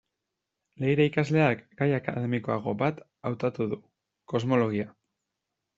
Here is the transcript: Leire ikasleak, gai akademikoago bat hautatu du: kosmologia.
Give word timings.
Leire 0.83 1.05
ikasleak, 1.09 1.61
gai 1.83 1.89
akademikoago 1.99 2.75
bat 2.83 3.05
hautatu 3.31 3.73
du: 3.75 3.81
kosmologia. 4.35 4.93